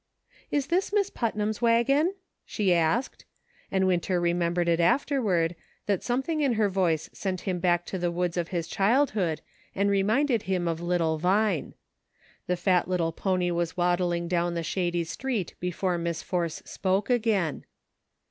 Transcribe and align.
"Is 0.49 0.65
this 0.65 0.91
Miss 0.91 1.11
Putnam's 1.11 1.61
wagon 1.61 2.15
.''"she 2.47 2.73
asked, 2.73 3.23
and 3.71 3.85
Winter 3.85 4.19
remembered 4.19 4.67
it 4.67 4.79
afterward, 4.79 5.55
that 5.85 6.01
some 6.01 6.23
thing 6.23 6.41
in 6.41 6.53
her 6.53 6.69
voice 6.69 7.07
sent 7.13 7.41
him 7.41 7.59
back 7.59 7.85
to 7.85 7.99
the 7.99 8.09
woods 8.09 8.35
of 8.35 8.47
I20 8.47 8.49
ENERGY 8.49 8.57
AND 8.57 8.65
FORCE. 8.65 8.65
his 8.65 8.75
childhood 8.75 9.41
and 9.75 9.89
reminded 9.91 10.41
him 10.41 10.67
of 10.67 10.81
little 10.81 11.19
Vine. 11.19 11.75
The 12.47 12.57
fat 12.57 12.87
little 12.87 13.11
pony 13.11 13.51
was 13.51 13.77
waddling 13.77 14.27
down 14.27 14.55
the 14.55 14.63
shady 14.63 15.03
street 15.03 15.53
before 15.59 15.99
Miss 15.99 16.23
Force 16.23 16.63
spoke 16.65 17.11
again. 17.11 17.63